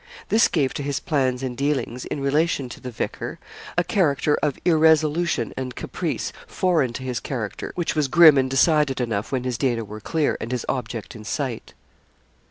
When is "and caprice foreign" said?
5.55-6.91